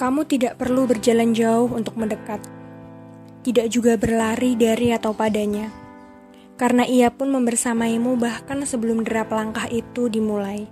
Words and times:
Kamu 0.00 0.24
tidak 0.24 0.56
perlu 0.56 0.88
berjalan 0.88 1.36
jauh 1.36 1.68
untuk 1.76 1.92
mendekat, 2.00 2.40
tidak 3.44 3.68
juga 3.68 4.00
berlari 4.00 4.56
dari 4.56 4.96
atau 4.96 5.12
padanya, 5.12 5.68
karena 6.56 6.88
ia 6.88 7.12
pun 7.12 7.28
membersamaimu 7.28 8.16
bahkan 8.16 8.64
sebelum 8.64 9.04
derap 9.04 9.28
langkah 9.28 9.68
itu 9.68 10.08
dimulai. 10.08 10.64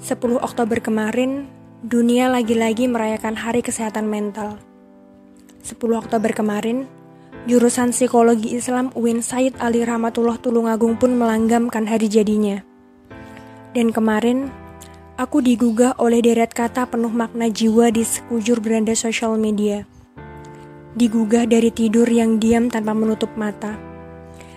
Sepuluh 0.00 0.40
Oktober 0.40 0.80
kemarin, 0.80 1.44
dunia 1.84 2.32
lagi-lagi 2.32 2.88
merayakan 2.88 3.36
Hari 3.36 3.60
Kesehatan 3.60 4.08
Mental. 4.08 4.56
10 5.60 5.76
Oktober 5.92 6.32
kemarin, 6.32 6.88
jurusan 7.46 7.94
Psikologi 7.94 8.58
Islam 8.58 8.90
UIN 8.98 9.22
Said 9.22 9.54
Ali 9.62 9.86
Rahmatullah 9.86 10.40
Tulungagung 10.42 10.98
pun 10.98 11.14
melanggamkan 11.14 11.86
hari 11.86 12.10
jadinya. 12.10 12.64
Dan 13.76 13.94
kemarin, 13.94 14.50
aku 15.14 15.38
digugah 15.44 15.94
oleh 16.02 16.18
deret 16.18 16.50
kata 16.50 16.90
penuh 16.90 17.12
makna 17.12 17.46
jiwa 17.46 17.94
di 17.94 18.02
sekujur 18.02 18.58
beranda 18.58 18.96
sosial 18.98 19.38
media. 19.38 19.86
Digugah 20.98 21.46
dari 21.46 21.70
tidur 21.70 22.10
yang 22.10 22.42
diam 22.42 22.66
tanpa 22.66 22.96
menutup 22.96 23.30
mata, 23.38 23.78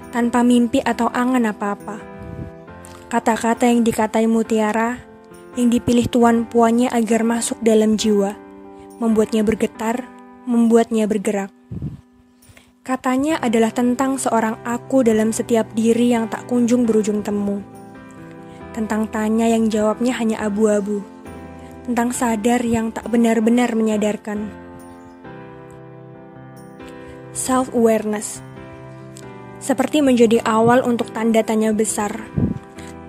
tanpa 0.09 0.41
mimpi 0.41 0.81
atau 0.81 1.11
angan 1.13 1.45
apa-apa. 1.45 1.97
Kata-kata 3.11 3.67
yang 3.67 3.83
dikatai 3.85 4.25
mutiara 4.25 5.11
yang 5.59 5.67
dipilih 5.67 6.07
tuan 6.07 6.47
puannya 6.47 6.87
agar 6.87 7.27
masuk 7.27 7.59
dalam 7.59 7.99
jiwa, 7.99 8.39
membuatnya 9.03 9.43
bergetar, 9.43 10.07
membuatnya 10.47 11.05
bergerak. 11.11 11.60
Katanya 12.81 13.37
adalah 13.37 13.69
tentang 13.69 14.17
seorang 14.17 14.57
aku 14.65 15.05
dalam 15.05 15.29
setiap 15.29 15.69
diri 15.77 16.17
yang 16.17 16.25
tak 16.25 16.49
kunjung 16.49 16.89
berujung 16.89 17.21
temu. 17.21 17.61
Tentang 18.73 19.05
tanya 19.05 19.45
yang 19.45 19.69
jawabnya 19.69 20.17
hanya 20.17 20.41
abu-abu. 20.41 21.05
Tentang 21.85 22.09
sadar 22.09 22.65
yang 22.65 22.89
tak 22.89 23.05
benar-benar 23.05 23.77
menyadarkan. 23.77 24.49
Self-awareness. 27.37 28.41
Seperti 29.61 30.01
menjadi 30.01 30.41
awal 30.41 30.81
untuk 30.81 31.13
tanda 31.13 31.45
tanya 31.45 31.69
besar 31.77 32.17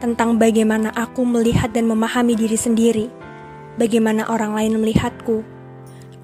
tentang 0.05 0.37
bagaimana 0.37 0.93
aku 0.93 1.25
melihat 1.25 1.73
dan 1.73 1.89
memahami 1.89 2.37
diri 2.37 2.59
sendiri, 2.61 3.07
bagaimana 3.81 4.29
orang 4.29 4.53
lain 4.53 4.83
melihatku, 4.83 5.47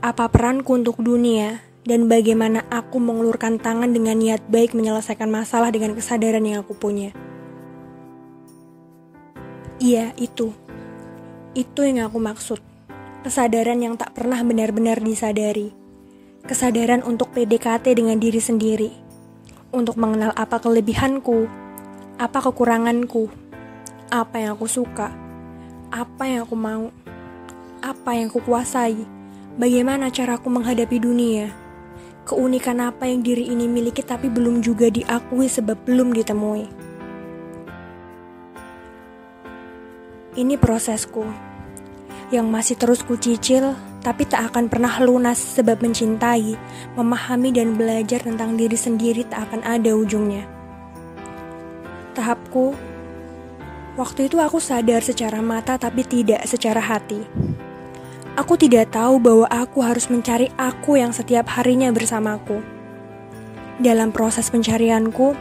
apa 0.02 0.26
peranku 0.26 0.74
untuk 0.74 0.98
dunia, 0.98 1.62
dan 1.88 2.04
bagaimana 2.04 2.68
aku 2.68 3.00
mengulurkan 3.00 3.56
tangan 3.56 3.88
dengan 3.88 4.20
niat 4.20 4.44
baik 4.52 4.76
menyelesaikan 4.76 5.32
masalah 5.32 5.72
dengan 5.72 5.96
kesadaran 5.96 6.44
yang 6.44 6.60
aku 6.60 6.76
punya. 6.76 7.16
Iya, 9.80 10.12
itu. 10.20 10.52
Itu 11.56 11.88
yang 11.88 12.04
aku 12.04 12.20
maksud. 12.20 12.60
Kesadaran 13.24 13.80
yang 13.80 13.96
tak 13.96 14.12
pernah 14.12 14.36
benar-benar 14.44 15.00
disadari. 15.00 15.72
Kesadaran 16.44 17.00
untuk 17.08 17.32
PDKT 17.32 17.96
dengan 17.96 18.20
diri 18.20 18.42
sendiri. 18.42 18.92
Untuk 19.72 19.96
mengenal 19.96 20.36
apa 20.36 20.60
kelebihanku, 20.60 21.48
apa 22.20 22.38
kekuranganku, 22.44 23.32
apa 24.12 24.36
yang 24.44 24.60
aku 24.60 24.68
suka, 24.68 25.08
apa 25.88 26.24
yang 26.28 26.44
aku 26.44 26.56
mau, 26.56 26.92
apa 27.80 28.10
yang 28.12 28.28
aku 28.28 28.44
kuasai, 28.44 29.08
bagaimana 29.60 30.08
caraku 30.08 30.48
menghadapi 30.48 30.96
dunia, 30.98 31.52
keunikan 32.28 32.84
apa 32.84 33.08
yang 33.08 33.24
diri 33.24 33.48
ini 33.48 33.64
miliki 33.64 34.04
tapi 34.04 34.28
belum 34.28 34.60
juga 34.60 34.92
diakui 34.92 35.48
sebab 35.48 35.80
belum 35.88 36.12
ditemui. 36.12 36.68
Ini 40.36 40.54
prosesku 40.60 41.24
yang 42.28 42.52
masih 42.52 42.76
terus 42.76 43.00
kucicil 43.00 43.72
tapi 44.04 44.28
tak 44.28 44.52
akan 44.52 44.68
pernah 44.68 45.00
lunas 45.00 45.40
sebab 45.40 45.80
mencintai, 45.80 46.54
memahami 46.94 47.50
dan 47.50 47.74
belajar 47.74 48.20
tentang 48.20 48.54
diri 48.60 48.76
sendiri 48.76 49.24
tak 49.24 49.48
akan 49.48 49.64
ada 49.64 49.96
ujungnya. 49.96 50.44
Tahapku 52.12 52.76
Waktu 53.98 54.30
itu 54.30 54.38
aku 54.38 54.62
sadar 54.62 55.02
secara 55.02 55.42
mata 55.42 55.74
tapi 55.74 56.06
tidak 56.06 56.46
secara 56.46 56.78
hati. 56.78 57.18
Aku 58.38 58.54
tidak 58.54 58.94
tahu 58.94 59.18
bahwa 59.18 59.50
aku 59.50 59.82
harus 59.82 60.06
mencari 60.06 60.46
aku 60.54 60.94
yang 60.94 61.10
setiap 61.10 61.50
harinya 61.58 61.90
bersamaku. 61.90 62.62
Dalam 63.82 64.14
proses 64.14 64.46
pencarianku, 64.46 65.34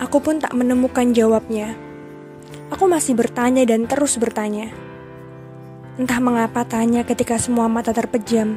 aku 0.00 0.18
pun 0.24 0.40
tak 0.40 0.56
menemukan 0.56 1.12
jawabnya. 1.12 1.76
Aku 2.72 2.88
masih 2.88 3.12
bertanya 3.12 3.68
dan 3.68 3.84
terus 3.84 4.16
bertanya. 4.16 4.72
Entah 6.00 6.16
mengapa 6.16 6.64
tanya 6.64 7.04
ketika 7.04 7.36
semua 7.36 7.68
mata 7.68 7.92
terpejam, 7.92 8.56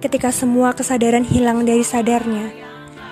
ketika 0.00 0.32
semua 0.32 0.72
kesadaran 0.72 1.22
hilang 1.22 1.68
dari 1.68 1.84
sadarnya 1.84 2.64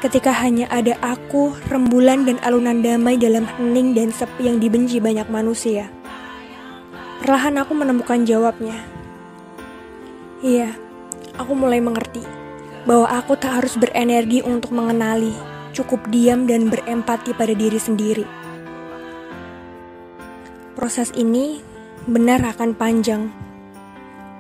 ketika 0.05 0.37
hanya 0.37 0.69
ada 0.69 1.01
aku, 1.01 1.57
rembulan 1.73 2.29
dan 2.29 2.37
alunan 2.45 2.85
damai 2.85 3.17
dalam 3.17 3.49
hening 3.57 3.97
dan 3.97 4.13
sepi 4.13 4.53
yang 4.53 4.61
dibenci 4.61 5.01
banyak 5.01 5.25
manusia. 5.33 5.89
Perlahan 7.25 7.57
aku 7.57 7.73
menemukan 7.73 8.21
jawabnya. 8.29 8.94
Iya, 10.45 10.77
aku 11.41 11.57
mulai 11.57 11.81
mengerti 11.81 12.21
bahwa 12.85 13.09
aku 13.09 13.33
tak 13.33 13.65
harus 13.65 13.81
berenergi 13.81 14.45
untuk 14.45 14.77
mengenali, 14.77 15.33
cukup 15.73 16.05
diam 16.13 16.45
dan 16.45 16.69
berempati 16.69 17.33
pada 17.33 17.57
diri 17.57 17.81
sendiri. 17.81 18.29
Proses 20.77 21.09
ini 21.17 21.65
benar 22.05 22.45
akan 22.45 22.77
panjang. 22.77 23.33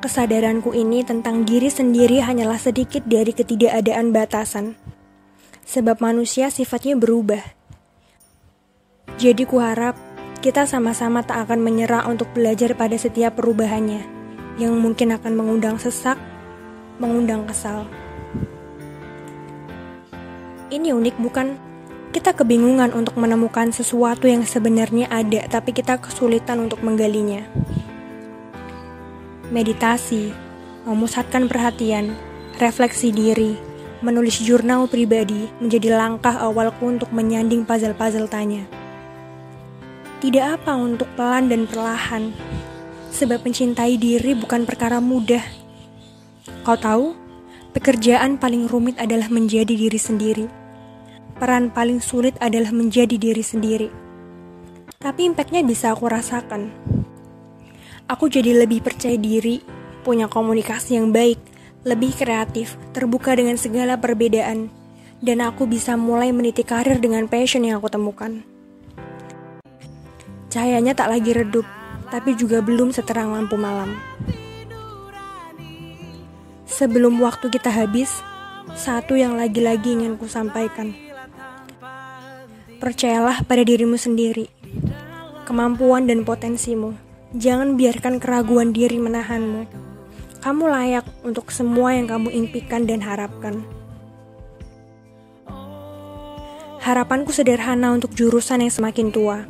Kesadaranku 0.04 0.76
ini 0.76 1.00
tentang 1.08 1.48
diri 1.48 1.72
sendiri 1.72 2.20
hanyalah 2.20 2.60
sedikit 2.60 3.00
dari 3.08 3.32
ketidakadaan 3.32 4.12
batasan 4.12 4.76
sebab 5.64 6.04
manusia 6.04 6.52
sifatnya 6.52 7.00
berubah. 7.00 7.40
Jadi 9.16 9.48
kuharap 9.48 9.96
kita 10.44 10.68
sama-sama 10.68 11.24
tak 11.24 11.48
akan 11.48 11.64
menyerah 11.64 12.04
untuk 12.04 12.28
belajar 12.36 12.76
pada 12.76 13.00
setiap 13.00 13.40
perubahannya, 13.40 14.23
yang 14.58 14.78
mungkin 14.78 15.14
akan 15.14 15.32
mengundang 15.34 15.76
sesak, 15.78 16.18
mengundang 17.02 17.42
kesal. 17.46 17.86
Ini 20.70 20.94
unik 20.94 21.16
bukan? 21.18 21.58
Kita 22.14 22.30
kebingungan 22.30 22.94
untuk 22.94 23.18
menemukan 23.18 23.74
sesuatu 23.74 24.30
yang 24.30 24.46
sebenarnya 24.46 25.10
ada, 25.10 25.50
tapi 25.50 25.74
kita 25.74 25.98
kesulitan 25.98 26.62
untuk 26.62 26.78
menggalinya. 26.86 27.42
Meditasi, 29.50 30.30
memusatkan 30.86 31.50
perhatian, 31.50 32.14
refleksi 32.62 33.10
diri, 33.10 33.58
menulis 33.98 34.38
jurnal 34.38 34.86
pribadi 34.86 35.50
menjadi 35.58 35.98
langkah 35.98 36.38
awalku 36.38 36.86
untuk 36.86 37.10
menyanding 37.10 37.66
puzzle-puzzle 37.66 38.30
tanya. 38.30 38.62
Tidak 40.22 40.60
apa 40.60 40.78
untuk 40.78 41.10
pelan 41.18 41.50
dan 41.50 41.66
perlahan, 41.66 42.30
sebab 43.14 43.46
mencintai 43.46 43.94
diri 43.94 44.34
bukan 44.34 44.66
perkara 44.66 44.98
mudah. 44.98 45.40
Kau 46.66 46.74
tahu, 46.74 47.14
pekerjaan 47.70 48.36
paling 48.42 48.66
rumit 48.66 48.98
adalah 48.98 49.30
menjadi 49.30 49.70
diri 49.70 50.00
sendiri. 50.00 50.46
Peran 51.38 51.70
paling 51.70 52.02
sulit 52.02 52.34
adalah 52.42 52.74
menjadi 52.74 53.14
diri 53.14 53.44
sendiri. 53.46 53.88
Tapi 54.98 55.30
impactnya 55.30 55.62
bisa 55.62 55.94
aku 55.94 56.10
rasakan. 56.10 56.74
Aku 58.10 58.26
jadi 58.26 58.66
lebih 58.66 58.82
percaya 58.82 59.16
diri, 59.16 59.62
punya 60.02 60.28
komunikasi 60.28 60.98
yang 60.98 61.14
baik, 61.14 61.38
lebih 61.84 62.12
kreatif, 62.16 62.76
terbuka 62.92 63.36
dengan 63.36 63.56
segala 63.56 63.96
perbedaan, 63.96 64.68
dan 65.20 65.40
aku 65.44 65.64
bisa 65.68 65.96
mulai 65.96 66.32
meniti 66.32 66.64
karir 66.64 67.00
dengan 67.00 67.28
passion 67.28 67.64
yang 67.64 67.80
aku 67.80 67.88
temukan. 67.92 68.44
Cahayanya 70.48 70.96
tak 70.96 71.12
lagi 71.12 71.32
redup, 71.32 71.64
tapi 72.14 72.38
juga 72.38 72.62
belum 72.62 72.94
seterang 72.94 73.34
lampu 73.34 73.58
malam. 73.58 73.98
Sebelum 76.70 77.18
waktu 77.18 77.50
kita 77.50 77.74
habis, 77.74 78.22
satu 78.78 79.18
yang 79.18 79.34
lagi-lagi 79.34 79.98
ingin 79.98 80.14
ku 80.14 80.30
sampaikan. 80.30 80.94
Percayalah 82.78 83.42
pada 83.42 83.66
dirimu 83.66 83.98
sendiri, 83.98 84.46
kemampuan 85.42 86.06
dan 86.06 86.22
potensimu. 86.22 86.94
Jangan 87.34 87.74
biarkan 87.74 88.22
keraguan 88.22 88.70
diri 88.70 89.02
menahanmu 89.02 89.84
kamu 90.44 90.68
layak 90.68 91.08
untuk 91.24 91.48
semua 91.48 91.96
yang 91.96 92.04
kamu 92.04 92.28
impikan 92.28 92.84
dan 92.84 93.00
harapkan. 93.00 93.64
Harapanku 96.84 97.32
sederhana 97.32 97.96
untuk 97.96 98.12
jurusan 98.12 98.60
yang 98.60 98.68
semakin 98.68 99.08
tua. 99.08 99.48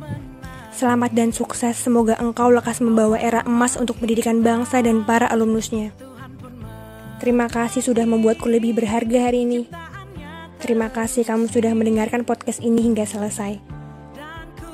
Selamat 0.75 1.15
dan 1.15 1.31
sukses, 1.31 1.79
semoga 1.79 2.19
engkau 2.19 2.51
lekas 2.51 2.83
membawa 2.83 3.15
era 3.15 3.47
emas 3.47 3.79
untuk 3.79 3.95
pendidikan 3.95 4.43
bangsa 4.43 4.83
dan 4.83 5.07
para 5.07 5.23
alumnusnya. 5.23 5.95
Terima 7.23 7.47
kasih 7.47 7.79
sudah 7.79 8.03
membuatku 8.03 8.51
lebih 8.51 8.75
berharga 8.75 9.31
hari 9.31 9.47
ini. 9.47 9.71
Terima 10.59 10.91
kasih 10.91 11.23
kamu 11.23 11.47
sudah 11.47 11.71
mendengarkan 11.71 12.27
podcast 12.27 12.59
ini 12.59 12.83
hingga 12.83 13.07
selesai. 13.07 13.63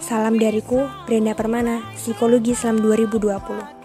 Salam 0.01 0.41
dariku, 0.41 0.89
Brenda 1.05 1.37
Permana, 1.37 1.85
Psikologi 1.93 2.57
Islam 2.57 2.81
2020. 2.81 3.80